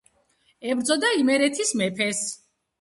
[0.69, 2.27] ებრძოდა იმერეთის მეფეს.